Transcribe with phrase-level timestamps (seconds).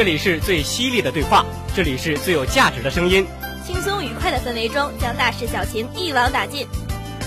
[0.00, 1.44] 这里是最犀利的对话，
[1.76, 3.26] 这里是最有价值的声音。
[3.66, 6.66] 轻松愉快的氛围中，将大事小情一网打尽，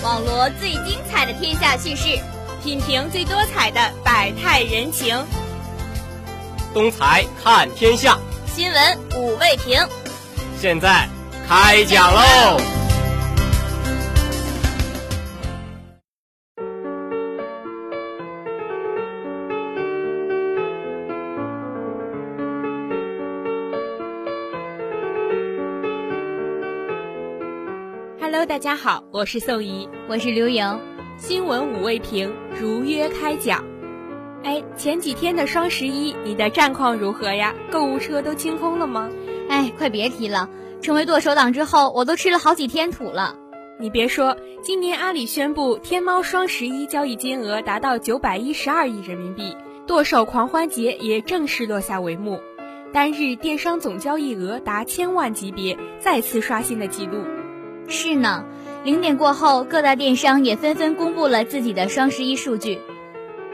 [0.02, 2.18] 网罗最精彩的天下趣事，
[2.64, 5.16] 品评最多彩的百态人情。
[6.74, 8.18] 东财看天下，
[8.52, 9.78] 新闻五味评。
[10.60, 11.08] 现在
[11.48, 12.83] 开讲喽！
[28.64, 30.80] 家好，我是宋怡，我是刘莹，
[31.18, 33.62] 新闻五味评如约开讲。
[34.42, 37.54] 哎，前几天的双十一，你的战况如何呀？
[37.70, 39.10] 购物车都清空了吗？
[39.50, 40.48] 哎，快别提了，
[40.80, 43.36] 成为剁手党之后，我都吃了好几天土了。
[43.78, 49.54] 你别说，今年阿里宣布天猫双十一交易金额达到九百一十二亿人民币，
[49.86, 52.40] 剁手狂欢节也正式落下帷幕，
[52.94, 57.18] 单日电商总交易额达千万级别，再次刷新了纪录。
[57.88, 58.44] 是呢，
[58.84, 62.78] 零点过后，各大电商也纷纷公布了自己的双十一数据。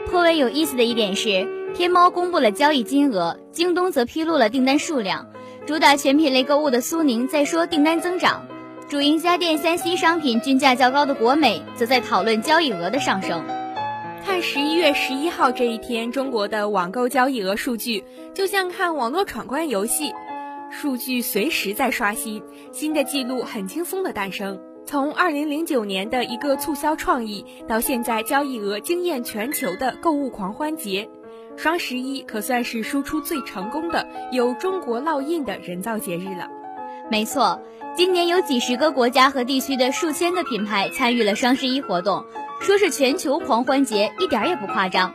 [0.07, 5.27] 颇为有意思的一点是，天猫公布了交易金额，京东则披露了订单数量。
[5.67, 8.45] 主打全品类购物的苏宁在说订单增长，
[8.89, 13.43] 主营家电三 C 商品均价较高的国美则在讨论交易额的上升。
[14.25, 20.11] 看十一月十一号这一天中国的网购交易额数据，就像看网络闯关游戏。
[20.71, 22.41] 数据随时在刷新，
[22.71, 24.59] 新的记录很轻松的诞生。
[24.85, 31.09] 从二零零九年的一个促销创意，到现在交易额惊艳全球的购物狂欢节，
[31.57, 36.49] 双十一可算是输出最成功的有中国烙印的人造节日了。
[37.11, 37.61] 没错，
[37.95, 42.25] 今年有几十个国家和地区的数千个品牌参与了双十一活动，
[42.61, 45.13] 说是全球狂欢节一点也不夸张。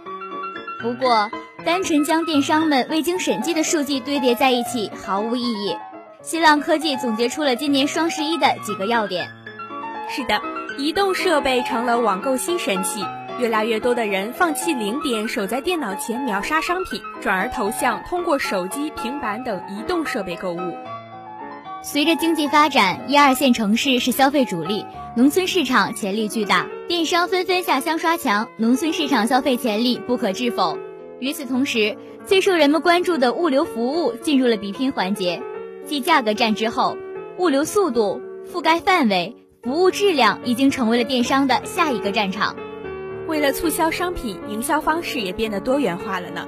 [0.83, 1.31] 不过。
[1.67, 5.77] 单纯将电商们未经审计的数据堆叠在一起毫无意义。
[6.23, 9.29] 新浪科技总结出了今年双十一的几个要点。
[10.09, 10.41] 是的，
[10.79, 13.05] 移动设备成了网购新神器，
[13.41, 20.73] 越来越多的人放弃零点守在电脑前秒杀商品，转而投向通过手机、平板等移动设备购物。
[21.83, 30.79] 随着经济发展，一二线城市是消费主力，农村市场潜力巨大，电商纷纷下乡刷墙，农村市场消费潜力不可置否。
[31.19, 35.43] 与此同时，最受人们关注的物流服务进入了比拼环节。
[35.87, 36.97] 继价格战之后，
[37.39, 38.21] 物流速度、
[38.53, 42.57] 覆盖范围、服务质量已经成为了电商的下一个战场。
[43.29, 46.47] 为了促销商品，营销方式也变得多元化了呢。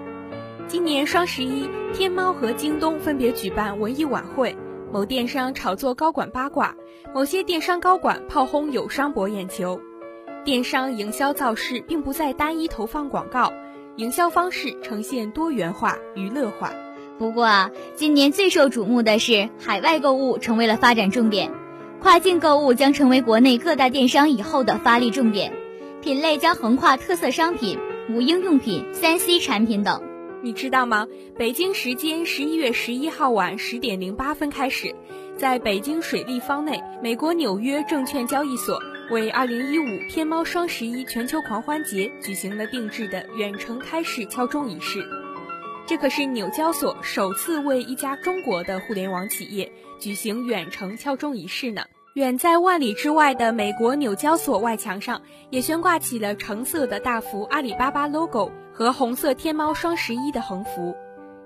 [0.67, 4.55] 今年双十一，天猫和京东分别举办文艺晚会，
[4.93, 6.75] 某电商炒作高管八卦，
[7.15, 9.81] 某些电商高管炮轰友商博眼球。
[10.45, 13.53] 电商营销造势并不再单一投放广告。
[13.99, 16.73] 营销方式呈现多元化、娱乐化。
[17.19, 21.51] 不过啊，今年最受瞩目的是海外购物成为了发展重点，
[22.01, 25.53] 跨境购物将成为国内各大电商以后的发力重点，
[26.01, 27.77] 品类将横跨特色商品、
[28.09, 30.01] 母婴用品、三 C 产品等。
[30.45, 31.09] 你知道吗？
[31.37, 34.95] 北京时间十一月十一号晚十点零八分开始，
[35.37, 38.81] 在北京水立方内，美国纽约证券交易所。
[39.11, 45.03] 为二零一五天猫双十一全球狂欢节举行了定制的远程开市敲钟仪式，
[45.87, 51.83] 这可是纽交所首次为一家中国的互联网企业举行远程敲钟仪式呢。
[52.15, 60.95] 远在万里之外的美国纽交所外墙上也悬挂起了橙色的大幅阿里巴巴 logo 和红色天猫双十一的横幅。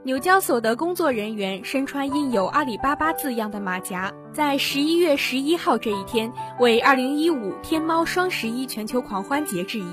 [0.05, 9.87] 纽交所的工作人员身穿印有阿里巴巴字样的马甲，在十一月十一号这一天为二零一五天猫双十一全球狂欢节致意。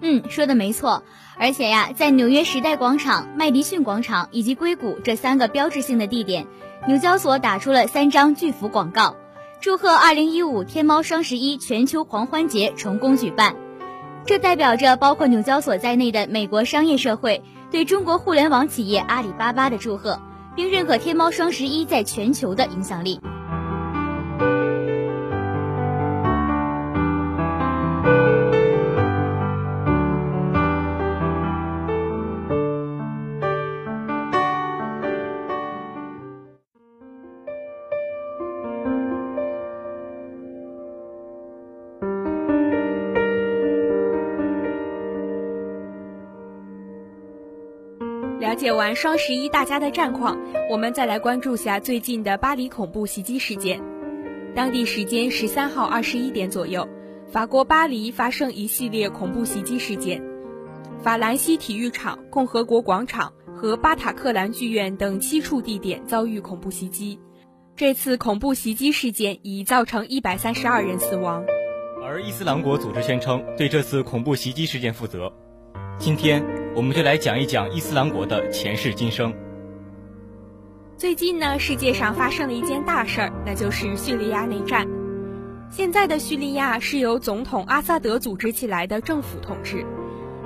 [0.00, 1.02] 嗯，说的没错。
[1.36, 6.46] 而且呀，在纽约时代广场、麦迪逊广场以及硅谷这三个标志性的地点，
[6.86, 9.16] 纽交所打出了三张巨幅广告，
[9.60, 13.56] 祝贺二零一五天猫双十一全球狂欢节成功举办。
[14.24, 17.42] 这代表着包括纽交所在内的美国商业社会。
[17.70, 20.20] 对中国互联网企业阿里巴巴的祝贺，
[20.56, 23.20] 并认可天猫双十一在全球的影响力。
[48.40, 50.38] 了解完双十一大家的战况，
[50.70, 53.78] 我们再来关注下最近的巴黎恐怖袭击事件。
[54.56, 56.88] 当地时间十三号二十一点左右，
[57.30, 60.22] 法国巴黎发生一系列恐怖袭击事件，
[61.02, 67.20] 法兰西体育场、共和国广场和巴塔克兰剧院等七处地点遭遇恐怖袭击。
[67.76, 71.44] 这次恐怖袭击事件已造成一百三十二人死亡。
[72.02, 75.30] 而伊斯兰国组织宣称对这次恐怖袭击事件负责。
[76.00, 76.42] 今天，
[76.74, 79.34] 我们就来讲一讲伊斯兰国的前世今生。
[80.96, 84.88] 最近呢，世界上发生了一件大事儿，那就是叙利亚内战。
[85.70, 89.84] 现在的叙利亚是由总统阿萨德组织起来的政府统治，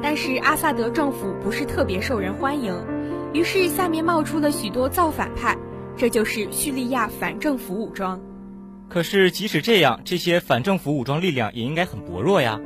[0.02, 2.74] 但是阿萨德政府不是特别受人欢迎，
[3.32, 5.56] 于是下面冒出了许多造反派，
[5.96, 8.20] 这就是叙利亚反政府武装。
[8.88, 12.60] 可是，即使这样，这些反政府武装力量也应该很薄弱呀。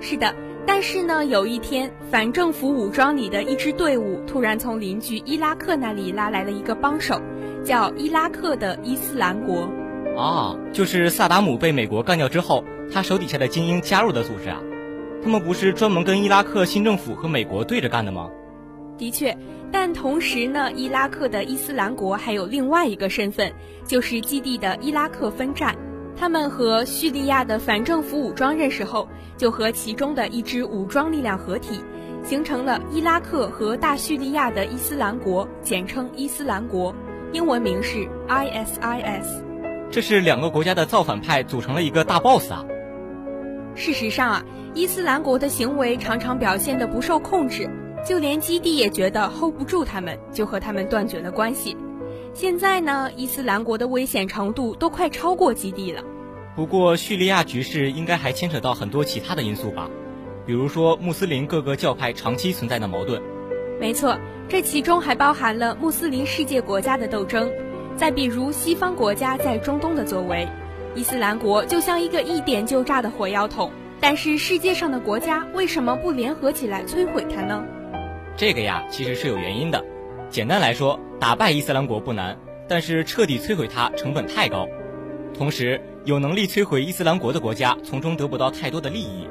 [0.00, 0.34] 是的，
[0.66, 7.20] 但是呢，有一天，反政府武装里的一支队伍突然从邻居伊拉克那里拉来了一个帮手，
[7.64, 9.68] 叫伊拉克的伊斯兰国。
[10.16, 14.60] 啊，就是萨达姆被美国干掉之后，他手底下的精英加入的组织啊。
[15.22, 18.30] 他们不是专门跟伊拉克新政府和美国对着干的吗？
[18.96, 19.36] 的确，
[19.72, 23.52] 但同时呢，伊拉克的伊斯兰国还有另外一个身份，
[23.86, 25.74] 就是基地的伊拉克分站。
[26.16, 31.80] 他们和叙利亚的反政府武装认识后，就和其中的一支武装力量合体，
[32.24, 36.94] 形成了伊拉克和大叙利亚的伊斯兰国，简称伊斯兰国，
[37.32, 39.42] 英文名是 ISIS。
[39.90, 42.64] 这是两个国家的造反派组成了一个大 boss 啊。
[43.74, 44.44] 事实上啊，
[44.74, 47.68] 伊斯兰国的行为常常表现得不受控制。
[48.06, 51.74] 就连基地也觉得 hold 不住他们，就和他们断绝了关系。
[52.34, 56.02] 现在呢，伊斯兰国的危险程度都快超过基地了。
[56.56, 59.90] 不过，叙利亚局势应该还牵扯到很多其他的因素吧，
[60.46, 63.20] 比如说穆斯林各个教派长期存在的矛盾。
[63.80, 64.16] 没错，
[64.48, 67.50] 这其中还包含了穆斯林世界国家的斗争，
[67.96, 70.46] 再比如西方国家在中东的作为。
[70.94, 77.64] 伊斯兰国就像一个一点就炸的火药桶，但是世界上的国家为什么不联合起来摧毁它呢？
[78.36, 79.84] 这个呀，其实是有原因的。
[80.30, 84.68] 简单来说，打败伊斯兰国不难，但是彻底摧毁它成本太高。
[85.36, 89.26] 同时，有能力摧毁伊斯兰国的国家从中得不到太多的利益。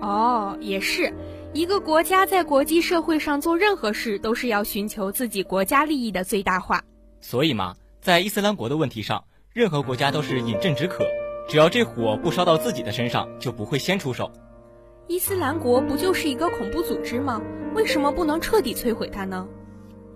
[0.00, 1.12] 哦，也是，
[1.54, 6.82] 一个国家在国际社会上做任何事，都是要寻求自己国家利益的最大化。
[7.20, 9.24] 所以嘛，在伊斯兰国的问题上，
[9.54, 11.06] 任何国家都是饮鸩止渴，
[11.48, 14.30] 只要这火不烧到自己的身上，就不会先出手。
[15.08, 17.40] 伊斯兰国不就是一个恐怖组织吗？
[17.74, 19.46] 为什么不能彻底摧毁它呢？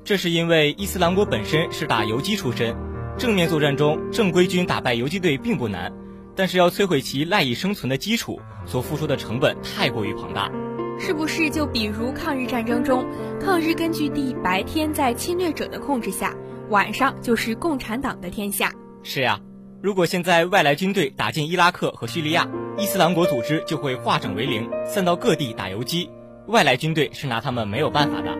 [0.05, 2.75] 这是因为伊斯兰国本身是打游击出身，
[3.19, 5.91] 正面作战中正规军打败游击队并不难，
[6.35, 10.51] 但是要摧毁其赖以生存的基础，所付出的成本太过于庞大。
[10.99, 13.07] 是不是就比如抗日战争中，
[13.41, 16.35] 抗日根据地白天在侵略者的控制下，
[16.69, 18.71] 晚上就是共产党的天下？
[19.03, 19.41] 是呀，
[19.83, 22.49] 如果现在外来军队打进伊拉克和叙利亚。
[22.79, 26.11] 伊斯兰国组织就会化整为零，散到各地打游击，
[26.47, 28.37] 外来军队是拿他们没有办法的。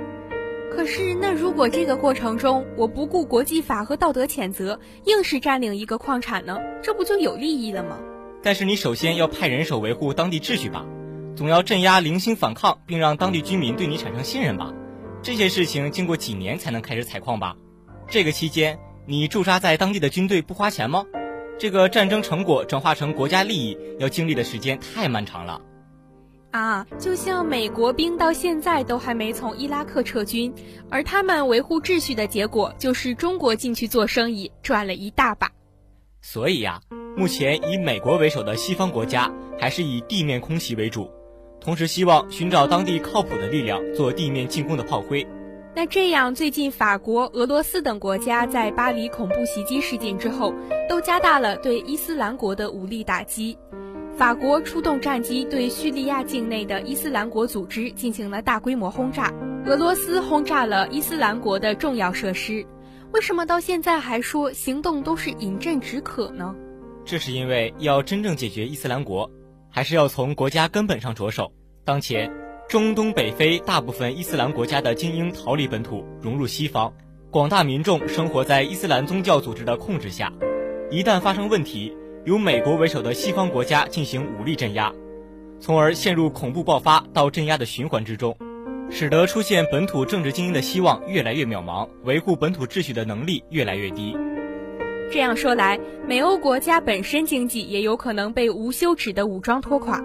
[0.77, 6.59] 可是，那如果这个过程中我不顾国际法和道德谴责，硬是占领一个矿产呢？
[6.83, 7.99] 这不就有利益了吗？
[8.43, 10.85] 但是你首先要派人手维护当地秩序吧，
[11.35, 14.75] 总要镇压零星反抗，并让当地居民对你产生信任吧。
[15.23, 17.57] 这些事情经过几年才能开始采矿吧？
[18.11, 21.07] 这个期间，你驻扎在当地的军队不花钱吗？
[21.59, 25.63] 这个战争成果转化成国家利益，要经历的时间太漫长了，
[26.57, 30.55] 啊，就像美国兵到现在都还没从伊拉克撤军，
[30.89, 35.51] 而他们维护秩序的结果就是中国进去做生意赚了一大把。
[36.23, 36.81] 所以呀，
[37.15, 41.11] 目前以美国为首的西方国家还是以地面空袭为主，
[41.61, 45.27] 同时希望寻找当地靠谱的力量做地面进攻的炮灰。
[45.75, 50.55] 那这样，最近法国、俄罗斯等国家在巴黎恐怖袭击事件之后，
[50.89, 53.59] 都加大了对伊斯兰国的武力打击。
[54.17, 59.31] 法国出动战机对叙利亚境内的伊斯兰国组织进行了大规模轰炸，
[59.67, 62.67] 俄罗斯轰炸了伊斯兰国的重要设施。
[63.13, 66.55] 为什么到现在还说行动都是饮鸩止渴呢？
[67.05, 69.31] 这是因为要真正解决伊斯兰国，
[69.71, 71.53] 还是要从国家根本上着手。
[71.85, 72.33] 当前。
[72.69, 76.93] 中东北非大部分伊斯兰国家的精英逃离本土，融入西方，
[77.31, 80.33] 广大民众生活在伊斯兰宗教组织的控制下。
[80.91, 81.97] 一旦发生问题，
[82.27, 84.93] 由美国为首的西方国家进行武力镇压，
[85.61, 88.37] 从而陷入恐怖爆发到镇压的循环之中，
[88.91, 94.17] 使得出现本土政治精英的希望越来越渺茫，维护本土秩序的能力越来越低。
[95.13, 100.03] 这样说来，美欧国家本身经济也有可能被无休止的武装拖垮。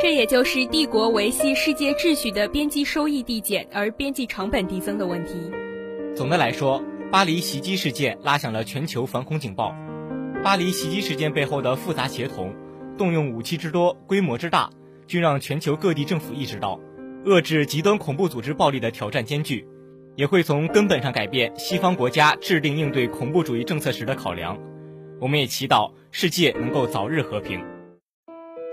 [0.00, 5.34] 这也就是帝国维系世界秩序的边际收益递减，而边际成本递增的问题。
[6.16, 9.72] 总的来说，巴黎袭击事件拉响了全球反恐警报。
[10.46, 12.54] 巴黎袭击事件背后的复杂协同、
[12.96, 14.70] 动用武器之多、规模之大，
[15.08, 16.78] 均让全球各地政府意识到，
[17.24, 19.66] 遏制极端恐怖组织暴力的挑战艰巨。
[20.14, 24.56] 也会从根本上改变西方国家制定应对恐怖主义政策时的考量。
[25.20, 27.60] 我们也祈祷世界能够早日和平。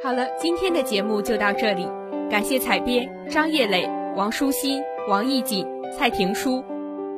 [0.03, 1.87] 好了，今天的节目就到这里，
[2.29, 6.63] 感谢采编张叶磊、王舒心、王艺锦、蔡婷书，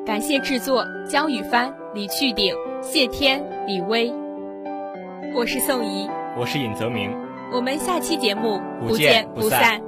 [0.06, 4.10] 感谢制作江雨帆、李去鼎、谢天、李威。
[5.36, 7.14] 我是宋怡，我是尹泽明，
[7.52, 9.82] 我们下期节目不见不散。